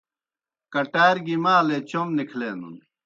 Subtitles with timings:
[0.73, 2.75] کٹار گیْ مالے چوْم نِکھلینَن۔